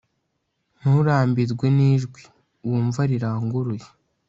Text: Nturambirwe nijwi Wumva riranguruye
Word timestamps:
Nturambirwe 0.79 1.67
nijwi 1.77 2.21
Wumva 2.67 3.01
riranguruye 3.09 3.87